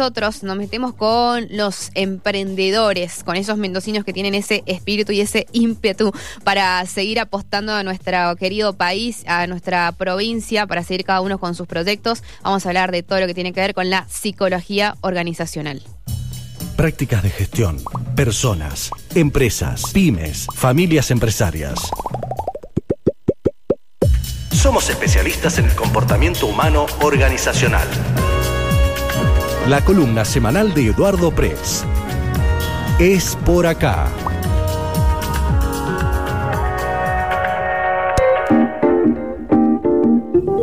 [0.00, 5.46] nosotros nos metemos con los emprendedores, con esos mendocinos que tienen ese espíritu y ese
[5.52, 6.10] ímpetu
[6.42, 11.54] para seguir apostando a nuestro querido país, a nuestra provincia, para seguir cada uno con
[11.54, 12.22] sus proyectos.
[12.42, 15.82] Vamos a hablar de todo lo que tiene que ver con la psicología organizacional.
[16.76, 17.76] Prácticas de gestión,
[18.16, 21.78] personas, empresas, pymes, familias empresarias.
[24.50, 27.86] Somos especialistas en el comportamiento humano organizacional.
[29.70, 31.84] La columna semanal de Eduardo Press.
[32.98, 34.08] Es por acá.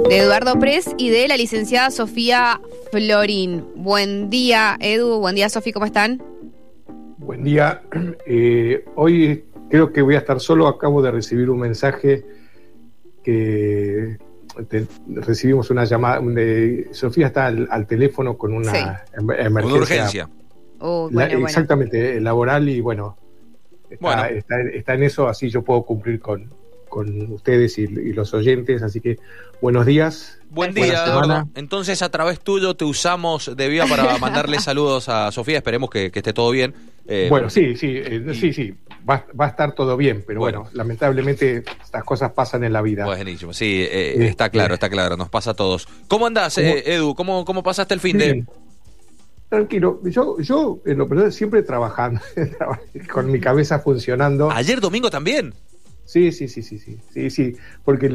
[0.10, 2.60] De Eduardo Press y de la licenciada Sofía
[2.92, 3.64] Florín.
[3.78, 5.22] Buen día, Edu.
[5.22, 5.72] Buen día, Sofía.
[5.72, 6.22] ¿Cómo están?
[7.18, 7.84] Buen día.
[8.26, 10.68] Eh, hoy creo que voy a estar solo.
[10.68, 12.26] Acabo de recibir un mensaje
[13.24, 14.18] que
[15.08, 16.22] recibimos una llamada.
[16.92, 19.66] Sofía está al, teléfono con una emergencia.
[19.66, 20.30] Una urgencia.
[20.80, 23.18] Oh, exactamente, laboral y bueno,
[23.90, 26.54] está, en eso, así yo puedo cumplir con,
[26.88, 28.84] con ustedes y, los oyentes.
[28.84, 29.18] Así que
[29.62, 30.40] buenos días.
[30.50, 35.58] Buen día, Entonces, a través tuyo te usamos de vía para mandarle saludos a Sofía.
[35.58, 36.74] Esperemos que, esté todo bien.
[37.08, 38.74] Eh, bueno, sí, sí, eh, sí, sí.
[39.10, 40.68] Va, a estar todo bien, pero bueno.
[40.74, 43.06] lamentablemente estas cosas pasan en la vida.
[43.06, 45.88] Buenísimo, sí, eh, está claro, está claro, nos pasa a todos.
[46.08, 47.16] ¿Cómo andás, Edu?
[47.16, 48.46] ¿Cómo, ¿Cómo pasaste el fin de...?
[49.50, 52.20] Tranquilo, yo, yo en lo personal siempre trabajando,
[53.14, 54.52] con mi cabeza funcionando.
[54.52, 55.54] ¿Ayer domingo también?
[56.04, 58.10] Sí, sí, sí, sí, sí, sí, sí, porque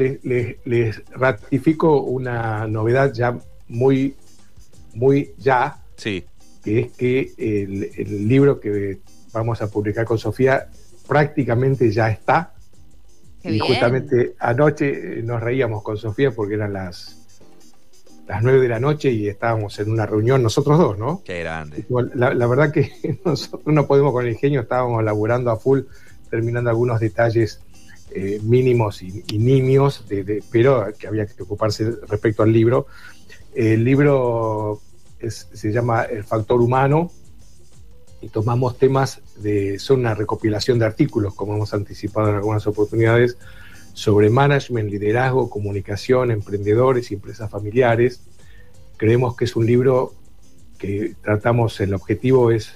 [0.65, 4.15] les, ratifico una novedad ya muy,
[4.93, 6.23] muy ya, sí.
[6.63, 8.99] que es que el, libro que
[9.31, 10.69] vamos a publicar con Sofía
[11.13, 12.53] prácticamente ya está.
[13.43, 17.19] y justamente anoche nos reíamos con Sofía porque eran las
[18.25, 21.21] las nueve de la noche y estábamos en una reunión nosotros dos, ¿no?
[21.23, 21.85] Qué grande.
[22.15, 22.89] La, la verdad que
[23.25, 25.81] nosotros no podemos con el ingenio, estábamos laburando a full,
[26.31, 27.61] terminando algunos detalles
[28.09, 32.87] eh, mínimos y, nimios, de, pero que había que ocuparse respecto al libro.
[33.53, 34.81] El libro
[35.29, 37.11] se llama El factor humano
[38.19, 43.37] y tomamos temas de, son una recopilación de artículos, como hemos anticipado en algunas oportunidades,
[43.93, 48.21] sobre management, liderazgo, comunicación, emprendedores y empresas familiares.
[48.97, 50.13] Creemos que es un libro
[50.77, 52.73] que tratamos, el objetivo es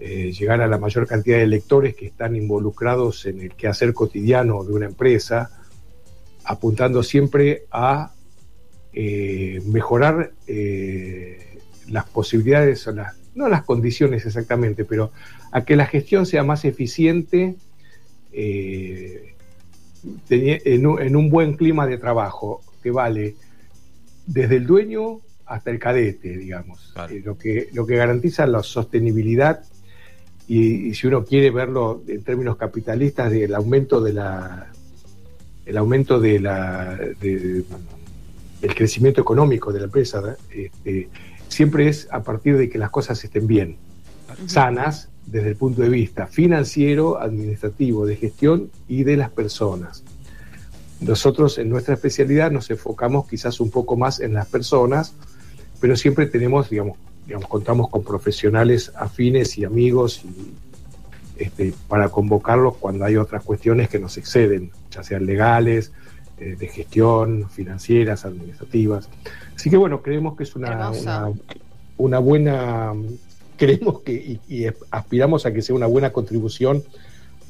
[0.00, 4.62] eh, llegar a la mayor cantidad de lectores que están involucrados en el quehacer cotidiano
[4.64, 5.50] de una empresa,
[6.44, 8.12] apuntando siempre a
[8.92, 15.12] eh, mejorar eh, las posibilidades, o las, no las condiciones exactamente, pero
[15.52, 17.54] a que la gestión sea más eficiente
[18.32, 19.36] en
[20.86, 23.36] un, en, un, buen clima de trabajo, que vale
[24.26, 26.92] desde el dueño hasta el cadete, digamos,
[27.24, 29.62] lo, que, lo que garantiza la sostenibilidad.
[30.46, 34.66] Y, si uno quiere verlo en términos capitalistas, del aumento de la
[35.64, 37.66] el aumento de la del
[38.74, 41.10] crecimiento económico de la empresa este,
[41.48, 43.76] siempre es a partir de que las cosas estén bien,
[44.46, 50.02] sanas desde el punto de vista financiero, administrativo, de gestión y de las personas.
[51.00, 55.14] Nosotros en nuestra especialidad nos enfocamos quizás un poco más en las personas,
[55.80, 60.22] pero siempre tenemos, digamos, digamos, contamos con profesionales afines y amigos
[61.36, 65.92] este, para convocarlos cuando hay otras cuestiones que nos exceden, ya sean legales,
[66.38, 69.08] eh, de gestión, financieras, administrativas.
[69.58, 70.92] Así que bueno, creemos que es una,
[71.96, 72.92] una, buena,
[73.56, 76.84] creemos que y, aspiramos a que sea una buena contribución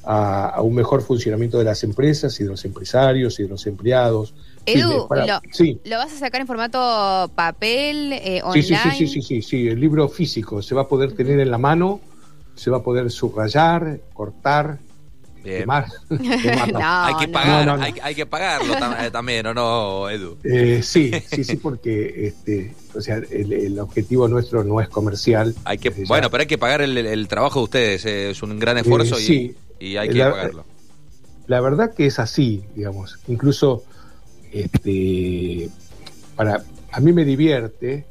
[0.04, 4.32] a, un mejor funcionamiento de las empresas y de los empresarios y de los empleados,
[4.64, 5.06] Edu,
[5.84, 8.62] lo, vas a sacar en formato papel, eh, online?
[8.62, 11.58] Sí, sí, sí, sí, sí, el libro físico se va a poder tener en la
[11.58, 12.00] mano,
[12.54, 14.78] se va a poder subrayar, cortar,
[15.58, 15.86] Quemar.
[16.10, 20.36] hay, que pagar, hay, que pagarlo eh, también, ¿o no, Edu?
[20.44, 25.54] Eh, sí, sí, sí, porque este, o sea, el, objetivo nuestro no es comercial.
[25.64, 29.18] Hay que, bueno, pero hay que pagar el, trabajo de ustedes, es un gran esfuerzo
[29.20, 30.64] y, y, hay que pagarlo.
[31.46, 33.18] La verdad que es así, digamos.
[33.26, 33.82] Incluso
[34.52, 35.70] este,
[36.36, 36.62] para,
[36.92, 38.04] a mí me divierte,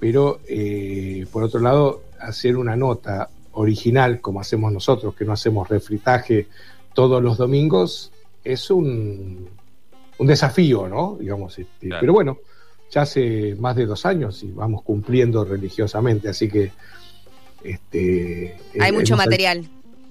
[0.00, 5.68] pero eh, por otro lado, hacer una nota original como hacemos nosotros, que no hacemos
[5.68, 6.46] refritaje
[6.94, 8.12] todos los domingos,
[8.44, 9.48] es un,
[10.18, 11.16] un desafío, ¿no?
[11.18, 12.38] Digamos, este, pero bueno,
[12.90, 16.72] ya hace más de dos años y vamos cumpliendo religiosamente, así que
[17.64, 19.64] este, hay mucho material.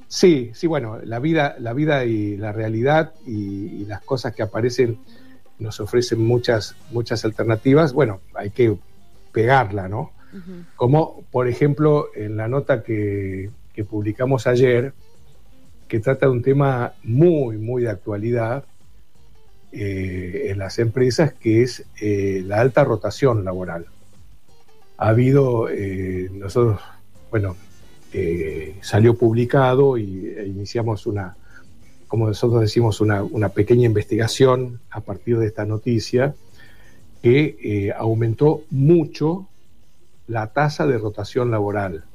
[0.07, 4.99] Sí, sí, bueno, la vida, la vida y la realidad y las cosas que aparecen
[5.61, 8.75] nos ofrecen muchas, muchas alternativas, bueno, hay que
[9.31, 10.11] pegarla, ¿no?
[10.75, 13.50] Como, por ejemplo, en la nota que,
[13.89, 14.94] publicamos ayer,
[15.88, 18.63] que trata de un tema muy, muy de actualidad
[19.72, 23.88] eh, en las empresas, que es eh, la alta rotación laboral.
[24.98, 26.80] Ha habido, eh, nosotros,
[27.30, 27.56] bueno,
[28.81, 31.36] salió publicado y e iniciamos una,
[32.07, 36.36] como nosotros decimos, una, una, pequeña investigación a partir de esta noticia
[37.24, 39.48] que aumentó mucho
[40.31, 42.06] la tasa de rotación laboral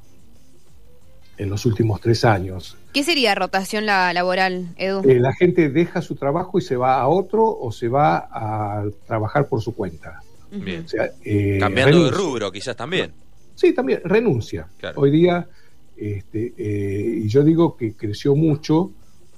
[1.37, 2.75] en los últimos tres años.
[2.93, 5.07] ¿Qué sería rotación laboral, Edu?
[5.07, 8.85] Eh, la gente deja su trabajo y se va a otro o se va a
[9.05, 10.19] trabajar por su cuenta.
[10.51, 10.83] Bien.
[11.23, 13.13] Eh, Cambiando de rubro, quizás también.
[13.53, 14.67] Sí, también, renuncia.
[14.95, 15.47] Hoy día,
[15.95, 18.91] este, eh, y yo digo que creció mucho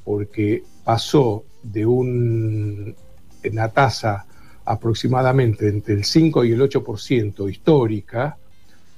[0.06, 2.96] porque pasó de un,
[3.44, 4.26] una tasa
[4.64, 8.38] aproximadamente entre el 5 y el 8% histórica,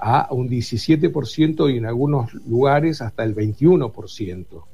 [0.01, 4.45] a un 17% y en algunos lugares hasta el 21%.
[4.51, 4.65] O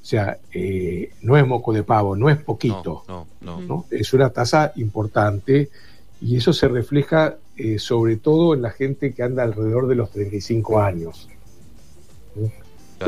[0.00, 3.02] sea, eh, no es moco de pavo, no es poquito.
[3.08, 5.68] No, no, Es una tasa importante
[6.20, 10.10] y eso se refleja eh, sobre todo en la gente que anda alrededor de los
[10.12, 11.28] 35 años.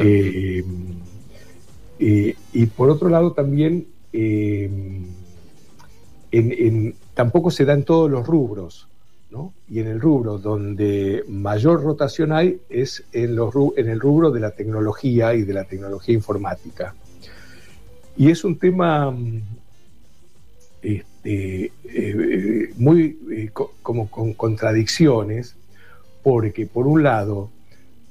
[0.00, 0.64] Eh,
[2.00, 3.86] y por otro lado también
[7.14, 8.88] tampoco se da en todos los rubros.
[9.68, 15.34] Y en el rubro donde mayor rotación hay es en, el rubro de la tecnología
[15.34, 16.94] y de la tecnología informática.
[18.16, 19.42] Y es un tema mm,
[20.82, 23.50] este, eh, muy eh,
[23.82, 25.54] como con contradicciones,
[26.22, 27.50] porque por un lado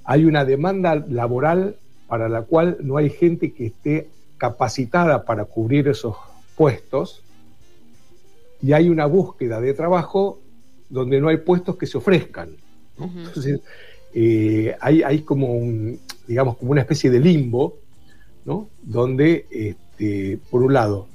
[0.04, 1.76] hay una demanda laboral
[2.08, 6.16] para la cual no hay gente que esté capacitada para cubrir esos
[6.56, 7.24] puestos,
[8.62, 10.40] y hay una búsqueda de trabajo
[10.90, 12.50] donde no hay puestos que se ofrezcan.
[13.00, 13.62] Entonces,
[14.14, 17.78] eh, hay, hay, como un, digamos, como una especie de limbo,
[18.46, 18.70] ¿no?
[18.82, 21.08] Donde, este, por un lado,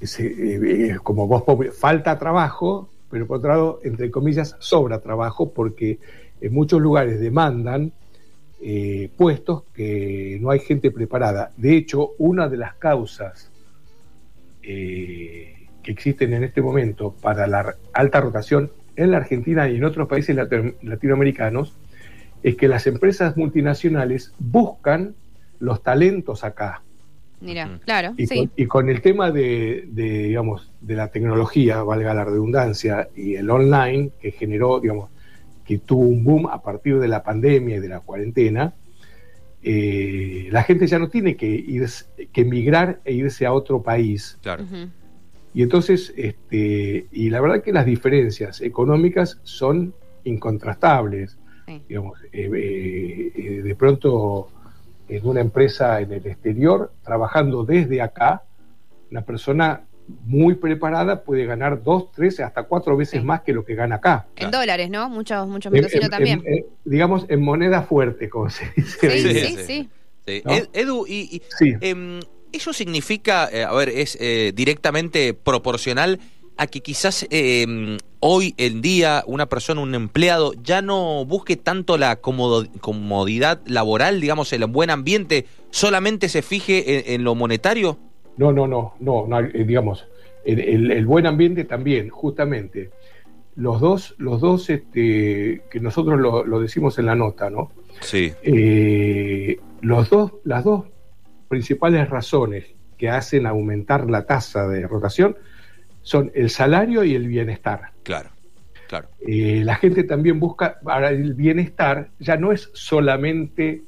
[0.00, 1.42] eh, como vos
[1.76, 5.98] falta trabajo, pero por otro lado, entre comillas, sobra trabajo, porque
[6.40, 7.92] en muchos lugares demandan
[8.60, 11.52] eh, puestos que no hay gente preparada.
[11.56, 13.50] De hecho, una de las causas
[15.90, 20.36] existen en este momento para la alta rotación en la Argentina y en otros países
[20.82, 21.76] latinoamericanos
[22.42, 25.14] es que las empresas multinacionales buscan
[25.58, 26.82] los talentos acá.
[27.40, 28.36] Mira, claro, y, sí.
[28.36, 33.48] con, y con el tema de, digamos, de la tecnología, valga la redundancia, y el
[33.48, 35.10] online que generó, digamos,
[35.64, 38.74] que tuvo un boom a partir de la pandemia y de la cuarentena,
[39.62, 41.86] eh, la gente ya no tiene que ir,
[42.32, 44.38] que emigrar e irse a otro país.
[44.42, 44.64] Claro.
[45.58, 51.36] Y entonces, este, y la verdad que las diferencias económicas son incontrastables.
[51.88, 54.50] Digamos, eh, eh, eh, de pronto,
[55.08, 58.44] en una empresa en el exterior, trabajando desde acá,
[59.10, 59.80] una persona
[60.26, 64.28] muy preparada puede ganar dos, tres, hasta cuatro veces más que lo que gana acá.
[64.36, 65.10] En dólares, ¿no?
[65.10, 65.72] Muchos, muchos
[66.08, 66.40] también.
[66.84, 69.10] digamos, en moneda fuerte, como se dice.
[69.10, 69.90] Sí, sí, sí.
[70.72, 71.42] Edu, y,
[71.80, 72.20] em,
[72.52, 76.18] ¿Eso significa, eh, a ver, es eh, directamente proporcional
[76.56, 81.98] a que quizás em, hoy en día una persona, un empleado, ya no busque tanto
[81.98, 87.98] la comodidad laboral, digamos, el buen ambiente, solamente se fije en, lo monetario?
[88.36, 90.06] No, no, no, no, eh, digamos,
[90.44, 92.90] el, buen ambiente también, justamente.
[93.54, 97.70] Los dos, los dos este, que nosotros lo, decimos en la nota, ¿no?
[98.00, 98.32] Sí.
[99.80, 100.84] los dos, las dos
[101.48, 105.36] principales razones que hacen aumentar la tasa de rotación
[106.02, 107.92] son el salario y el bienestar.
[108.02, 108.30] Claro,
[108.88, 109.08] claro.
[109.26, 113.82] Eh, la gente también busca, ahora el bienestar ya no es solamente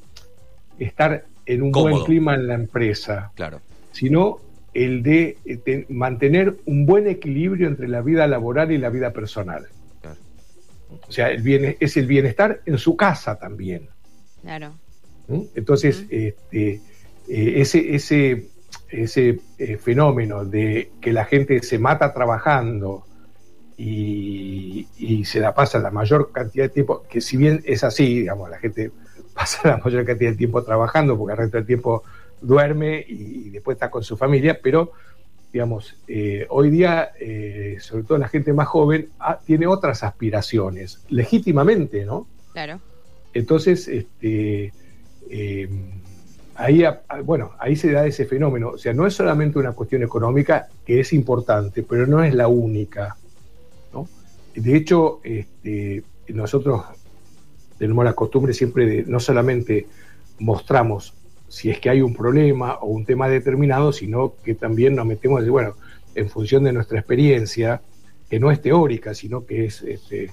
[0.78, 3.60] estar en un buen clima en la empresa, claro.
[3.92, 4.38] sino
[4.72, 9.66] el de, eh, mantener un buen equilibrio entre la vida laboral y la vida personal.
[11.08, 13.88] O sea, el bien, es el bienestar en su casa también.
[14.42, 14.74] Claro.
[15.28, 15.42] ¿Mm?
[15.54, 16.80] Entonces, este,
[17.32, 18.48] eh, ese, ese,
[18.88, 23.06] ese eh, fenómeno de que la gente se mata trabajando
[23.76, 24.88] y,
[25.24, 28.58] se la pasa la mayor cantidad de tiempo, que si bien es así, digamos, la
[28.58, 28.90] gente
[29.34, 32.02] pasa la mayor cantidad de tiempo trabajando porque el resto del tiempo
[32.40, 34.90] duerme y, después está con su familia, pero
[35.52, 37.12] digamos, eh, hoy día,
[37.78, 42.26] sobre todo la gente más joven, ah, tiene otras aspiraciones, legítimamente, ¿no?
[42.52, 42.80] Claro.
[43.34, 44.72] Entonces, este,
[46.60, 46.84] ahí,
[47.24, 48.70] bueno, ahí se da ese fenómeno.
[48.70, 52.48] O sea, no es solamente una cuestión económica, que es importante, pero no es la
[52.48, 53.16] única.
[54.54, 56.82] De hecho, este, nosotros
[57.78, 59.86] tenemos la costumbre siempre de no solamente
[60.40, 61.14] mostramos
[61.48, 65.48] si es que hay un problema o un tema determinado, sino que también nos metemos,
[65.48, 65.74] bueno,
[66.14, 67.80] en función de nuestra experiencia,
[68.28, 70.30] que no es teórica, sino que es, este,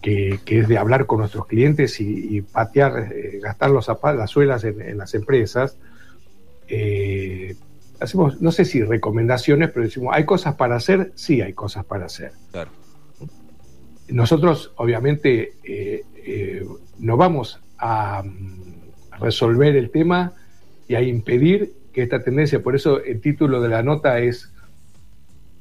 [0.00, 4.96] que, es de hablar con nuestros clientes y, patear, eh, gastar los las suelas en,
[4.96, 5.76] las empresas.
[6.68, 7.56] Eh,
[8.00, 11.12] hacemos, no sé si recomendaciones, pero decimos, ¿hay cosas para hacer?
[11.14, 12.32] Sí, hay cosas para hacer.
[14.08, 16.66] Nosotros, obviamente, eh,
[16.98, 18.22] no vamos a,
[19.20, 20.32] resolver el tema
[20.88, 24.52] y a impedir que esta tendencia, por eso el título de la nota es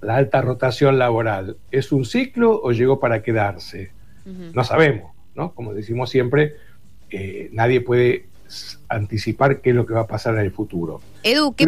[0.02, 1.58] la alta rotación laboral.
[1.72, 3.92] ¿Es un ciclo o llegó para quedarse?
[4.26, 5.54] No sabemos, ¿no?
[5.54, 6.56] Como decimos siempre,
[7.10, 8.28] eh, nadie puede
[8.88, 11.02] anticipar qué es lo que va a pasar en el futuro.
[11.24, 11.68] Edu, ¿qué,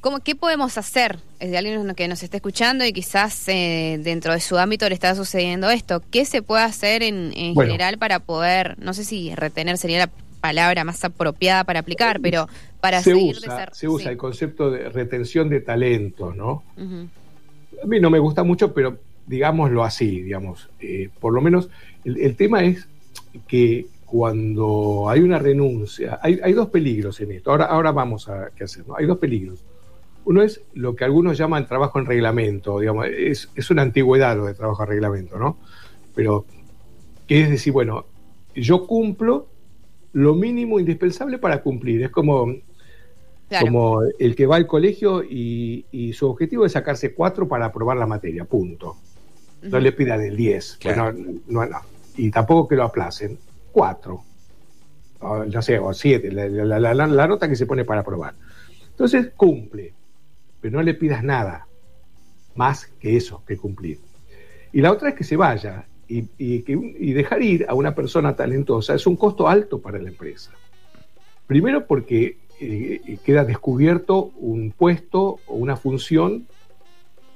[0.00, 1.18] ¿Cómo, ¿Qué podemos hacer?
[1.40, 4.94] Es de alguien que nos está escuchando y quizás eh, dentro de su ámbito le
[4.94, 6.02] está sucediendo esto.
[6.10, 10.84] ¿Qué se puede hacer en, general para poder, no sé si retener sería la palabra
[10.84, 12.48] más apropiada para aplicar, pero
[12.80, 16.62] para se seguir usa, Se usa el concepto de retención de talento, ¿no?
[17.82, 20.70] A mí no me gusta mucho, pero digámoslo así, digamos.
[20.80, 21.70] Eh, por lo menos
[22.04, 22.88] el tema es
[23.48, 27.50] que cuando hay una renuncia, hay, dos peligros en esto.
[27.50, 28.86] Ahora, ahora vamos a qué hacer.
[28.86, 28.96] ¿no?
[28.96, 29.64] Hay dos peligros.
[30.24, 34.54] Uno es lo que algunos llaman trabajo en reglamento, digamos, es, una antigüedad lo de
[34.54, 35.58] trabajo en reglamento, ¿no?
[36.14, 36.46] Pero,
[37.26, 38.06] que es decir, bueno,
[38.54, 39.48] yo cumplo
[40.12, 42.02] lo mínimo indispensable para cumplir.
[42.02, 42.54] Es como,
[43.60, 48.06] como el que va al colegio y, su objetivo es sacarse cuatro para aprobar la
[48.06, 48.96] materia, punto.
[49.68, 50.78] No le pidan el 10,
[51.48, 51.64] no,
[52.16, 53.38] y tampoco que lo aplacen
[53.72, 54.22] cuatro,
[55.48, 58.34] ya sé, o siete, la, nota que se pone para probar.
[58.90, 59.92] Entonces cumple,
[60.60, 61.66] pero no le pidas nada
[62.54, 63.98] más que eso, que cumplir.
[64.72, 69.06] Y la otra es que se vaya y, dejar ir a una persona talentosa es
[69.06, 70.52] un costo alto para la empresa.
[71.46, 76.46] Primero porque eh, queda descubierto un puesto o una función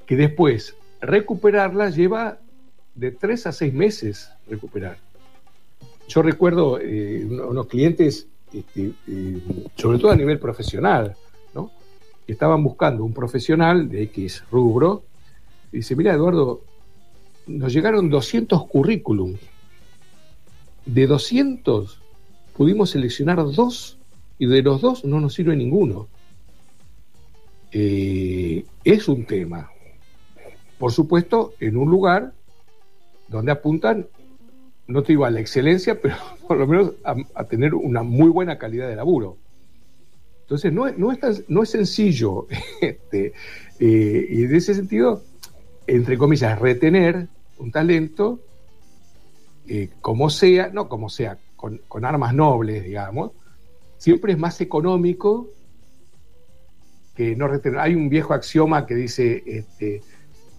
[0.06, 2.38] que después recuperarla lleva
[2.94, 4.98] de tres a seis meses recuperar.
[6.08, 9.38] Yo recuerdo eh, unos clientes, este, eh,
[9.76, 11.16] sobre todo a nivel profesional,
[12.30, 15.02] que estaban buscando un profesional de X rubro.
[15.72, 16.62] Y dice, mira Eduardo,
[17.48, 19.40] nos llegaron 200 currículums.
[20.86, 22.00] De 200
[22.56, 23.98] pudimos seleccionar dos
[24.38, 26.06] y de los dos no nos sirve ninguno.
[27.72, 29.70] Eh, es un tema.
[30.80, 32.32] Por supuesto, en un lugar
[33.28, 34.08] donde apuntan
[34.90, 36.16] no te digo a la excelencia, pero
[36.48, 39.36] por lo menos a, tener una muy buena calidad de laburo.
[40.40, 42.48] Entonces, no, no, es, no es sencillo,
[42.80, 43.34] este,
[43.78, 45.22] eh, y en ese sentido,
[45.86, 48.40] entre comillas, retener un talento,
[49.68, 53.32] eh, como sea, no como sea, con, con, armas nobles, digamos,
[53.98, 55.50] siempre es más económico
[57.14, 57.78] que no retener.
[57.80, 60.02] Hay un viejo axioma que dice, este,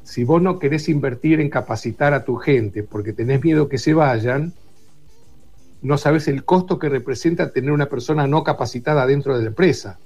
[0.04, 3.94] si vos no querés invertir en capacitar a tu gente porque tenés miedo que se
[3.94, 4.54] vayan,
[5.82, 10.00] no sabes el costo que representa tener una persona no capacitada dentro de la empresa.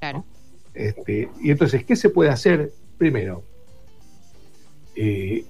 [0.00, 0.24] Claro.
[0.74, 2.72] Este, y entonces, ¿qué se puede hacer?
[2.98, 3.42] Primero,
[4.94, 5.44] eh,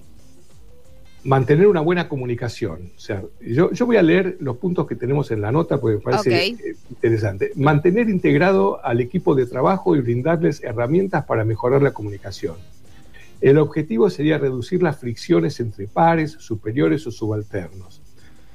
[1.23, 2.91] mantener una buena comunicación.
[2.95, 6.01] O sea, yo, voy a leer los puntos que tenemos en la nota porque me
[6.01, 7.51] parece eh, interesante.
[7.55, 12.55] Mantener integrado al equipo de trabajo y brindarles herramientas para mejorar la comunicación.
[13.43, 18.01] El objetivo sería reducir las fricciones entre pares, superiores o subalternos.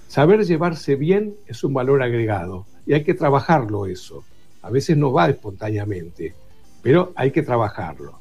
[0.09, 4.25] Saber llevarse bien es un valor agregado y hay que trabajarlo eso.
[4.62, 6.33] A veces no va espontáneamente,
[6.80, 8.18] pero hay que trabajarlo.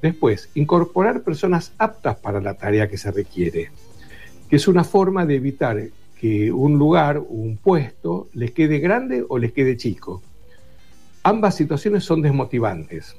[0.00, 3.72] Después, incorporar personas aptas para la tarea que se requiere,
[4.48, 5.82] que es una forma de evitar
[6.20, 10.22] que un lugar, un puesto, les quede grande o les quede chico.
[11.24, 13.16] Ambas situaciones son desmotivantes.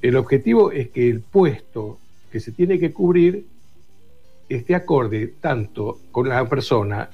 [0.00, 1.98] El objetivo es que el puesto
[2.30, 3.46] que se tiene que cubrir
[4.48, 7.10] esté acorde tanto con la persona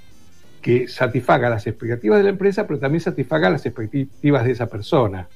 [0.63, 5.29] que satisfaga las expectativas de la empresa, pero también satisfaga las expectativas de esa persona.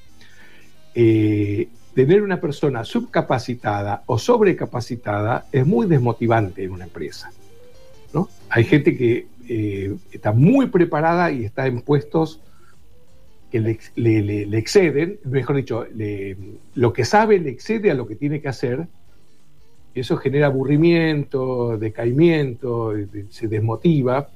[0.94, 7.30] Eh, tener una persona subcapacitada o sobrecapacitada es muy desmotivante en una empresa.
[8.50, 12.40] Hay gente que eh, está muy preparada y está en puestos
[13.50, 15.86] que le, exceden, mejor dicho,
[16.74, 18.86] lo que sabe le excede a lo que tiene que hacer,
[19.94, 22.92] eso genera aburrimiento, decaimiento,
[23.30, 24.28] se desmotiva.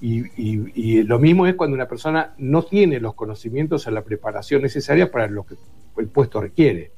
[0.00, 5.10] Y, lo mismo es cuando una persona no tiene los conocimientos o la preparación necesaria
[5.10, 5.56] para lo que
[5.98, 6.90] el puesto requiere.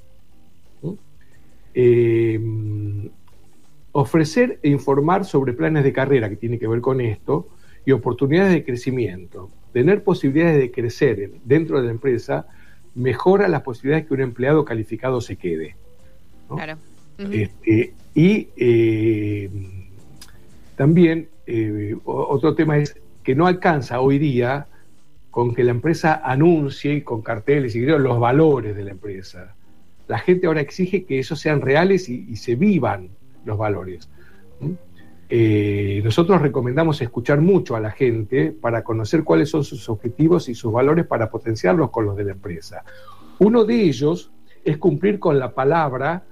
[1.75, 2.38] Eh,
[3.93, 7.49] ofrecer e informar sobre planes de carrera que tiene que ver con esto
[7.85, 9.50] y oportunidades de crecimiento.
[9.73, 12.47] Tener posibilidades de crecer dentro de la empresa
[12.95, 15.76] mejora las posibilidades que un empleado calificado se quede.
[16.49, 16.76] Claro.
[17.19, 19.50] Este, y eh,
[20.76, 24.67] también eh, otro tema es que no alcanza hoy día
[25.31, 29.55] con que la empresa anuncie con carteles y los valores de la empresa.
[30.09, 33.09] La gente ahora exige que esos sean reales y, se vivan
[33.47, 34.11] los valores.
[35.34, 40.54] Eh, nosotros recomendamos escuchar mucho a la gente para conocer cuáles son sus objetivos y
[40.54, 42.84] sus valores para potenciarlos con los de la empresa.
[43.38, 44.30] Uno de ellos
[44.62, 46.22] es cumplir con la palabra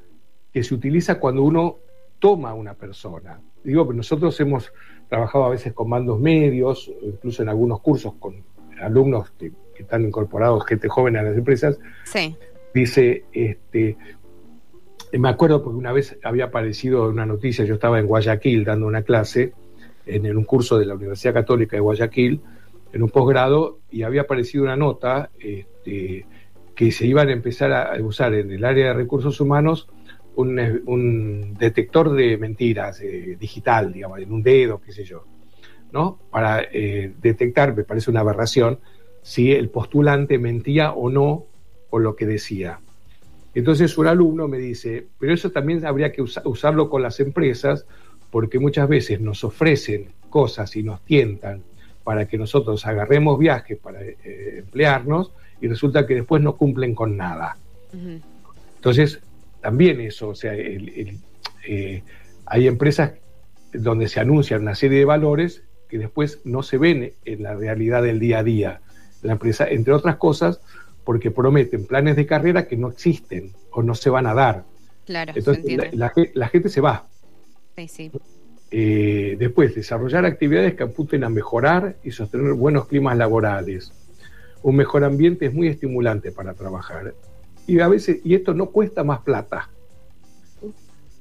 [0.52, 1.78] que se utiliza cuando uno
[2.18, 3.40] toma a una persona.
[3.64, 4.70] Digo, que nosotros hemos
[5.08, 8.44] trabajado a veces con mandos medios, incluso en algunos cursos con
[8.82, 11.78] alumnos que, están incorporados, gente joven a las empresas.
[12.04, 12.36] Sí.
[12.74, 13.96] Dice, este,
[15.18, 19.02] me acuerdo porque una vez había aparecido una noticia, yo estaba en Guayaquil dando una
[19.02, 19.52] clase,
[20.06, 22.40] en, un curso de la Universidad Católica de Guayaquil,
[22.92, 26.26] en un posgrado, y había aparecido una nota este,
[26.74, 29.88] que se iban a empezar a usar en el área de recursos humanos
[30.36, 35.24] un, detector de mentiras eh, digital, digamos, en un dedo, qué sé yo,
[35.92, 36.18] ¿no?
[36.30, 38.78] Para eh, detectar, me parece una aberración,
[39.22, 41.46] si el postulante mentía o no
[41.90, 42.80] con lo que decía.
[43.54, 47.84] Entonces un alumno me dice, pero eso también habría que usarlo con las empresas
[48.30, 51.62] porque muchas veces nos ofrecen cosas y nos tientan
[52.04, 57.16] para que nosotros agarremos viajes para eh, emplearnos y resulta que después no cumplen con
[57.16, 57.56] nada.
[58.76, 59.20] Entonces,
[59.60, 62.02] también eso, o sea, eh,
[62.46, 63.12] hay empresas
[63.72, 68.02] donde se anuncian una serie de valores que después no se ven en la realidad
[68.02, 68.80] del día a día.
[69.22, 70.60] La empresa, entre otras cosas,
[71.04, 74.64] porque prometen planes de carrera que no existen o no se van a dar.
[75.06, 77.06] Claro, Entonces la, gente se va.
[77.76, 78.10] Sí, sí.
[78.70, 83.92] Eh, después, desarrollar actividades que apunten a mejorar y sostener buenos climas laborales.
[84.62, 87.14] Un mejor ambiente es muy estimulante para trabajar.
[87.66, 89.70] Y a veces, y esto no cuesta más plata.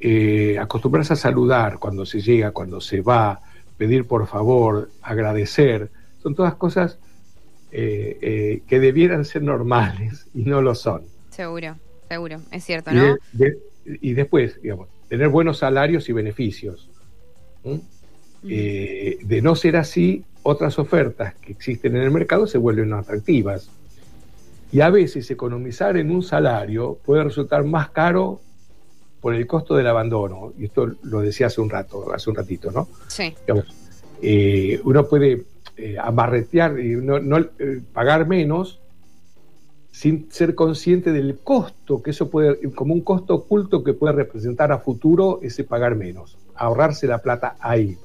[0.01, 3.41] Eh, acostumbrarse a saludar cuando se llega, cuando se va,
[3.77, 5.89] pedir por favor, agradecer,
[6.21, 6.99] son todas cosas
[7.71, 11.03] eh, eh, que debieran ser normales y no lo son.
[11.29, 11.75] Seguro,
[12.07, 13.15] seguro, es cierto, ¿no?
[13.85, 16.89] y después, digamos, tener buenos salarios y beneficios.
[18.47, 23.69] Eh, de no ser así, otras ofertas que existen en el mercado se vuelven atractivas.
[24.71, 28.41] Y a veces economizar en un salario puede resultar más caro
[29.21, 30.53] por el costo del abandono.
[30.57, 32.87] Y esto lo decía hace un rato, hace un ratito, ¿no?
[33.07, 33.35] Sí.
[34.83, 35.43] uno puede
[35.81, 38.81] eh, amarretear y no, eh, pagar menos
[39.91, 44.73] sin ser consciente del costo que eso puede, como un costo oculto que puede representar
[44.73, 47.97] a futuro ese pagar menos, ahorrarse la plata ahí.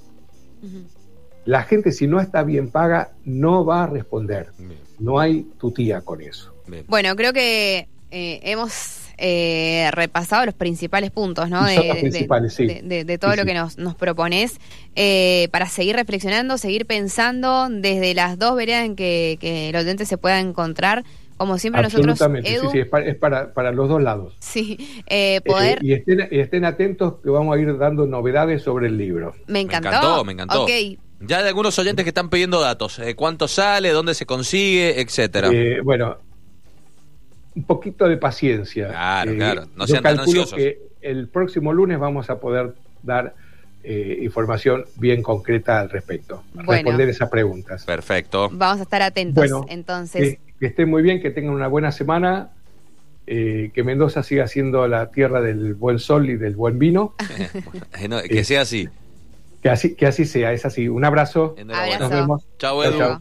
[1.45, 4.53] La gente si no está bien paga no va a responder.
[5.01, 6.55] No hay tutía con eso.
[6.87, 11.65] Bueno, creo que eh, hemos eh, repasado los principales puntos ¿no?
[11.65, 14.59] de, todo lo que nos, nos propones
[14.97, 20.05] eh, para seguir reflexionando, seguir pensando desde las dos veredas en que, que el oyente
[20.07, 21.05] se pueda encontrar.
[21.37, 22.21] Como siempre nosotros...
[22.45, 24.37] Edu, sí, es, para, para, los dos lados.
[24.39, 25.81] Sí, eh, poder...
[25.83, 29.35] y, estén, estén, atentos que vamos a ir dando novedades sobre el libro.
[29.49, 30.25] Me encantó.
[30.25, 30.67] Me encantó,
[31.21, 33.01] Ya hay algunos oyentes que están pidiendo datos.
[33.17, 33.91] ¿Cuánto sale?
[33.91, 35.01] ¿Dónde se consigue?
[35.01, 35.51] Etcétera.
[35.83, 36.19] bueno,
[37.55, 38.89] un poquito de paciencia.
[38.89, 40.55] Claro, eh, claro, no sean tan ansiosos.
[40.55, 43.35] Que el próximo lunes vamos a poder dar
[43.83, 47.85] eh, información bien concreta al respecto, responder esas preguntas.
[47.85, 48.49] Perfecto.
[48.53, 50.39] Vamos a estar atentos entonces.
[50.59, 52.51] Que, estén muy bien, que tengan una buena semana.
[53.27, 57.15] Eh, que Mendoza siga siendo la tierra del buen sol y del buen vino.
[58.29, 58.89] que sea así.
[59.63, 60.89] Que así, que así sea, es así.
[60.89, 61.55] Un abrazo.
[61.65, 62.47] Nos vemos.
[62.59, 63.21] Chao, Edu.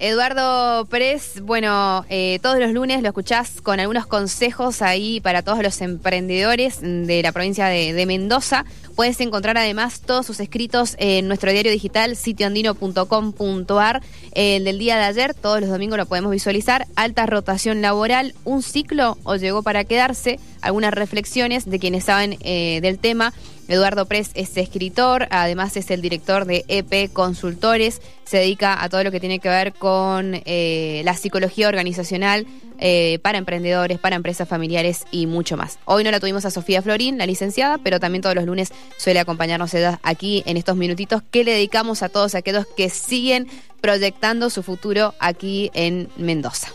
[0.00, 5.60] Eduardo Pérez, bueno, eh, todos los lunes lo escuchás con algunos consejos ahí para todos
[5.60, 8.64] los emprendedores de la provincia de, Mendoza.
[8.98, 14.02] Puedes encontrar además todos sus escritos en nuestro diario digital sitioandino.com.ar.
[14.32, 16.84] El del día de ayer, todos los domingos lo podemos visualizar.
[16.96, 20.40] Alta rotación laboral, un ciclo o llegó para quedarse.
[20.62, 23.32] Algunas reflexiones de quienes saben eh, del tema.
[23.68, 29.04] Eduardo Pres es escritor, además es el director de EP Consultores, se dedica a todo
[29.04, 32.46] lo que tiene que ver con eh, la psicología organizacional
[32.78, 35.78] eh, para emprendedores, para empresas familiares y mucho más.
[35.84, 39.20] Hoy no la tuvimos a Sofía Florín, la licenciada, pero también todos los lunes suele
[39.20, 43.46] acompañarnos ella aquí en estos minutitos que le dedicamos a todos aquellos que siguen
[43.80, 46.68] proyectando su futuro aquí en Mendoza.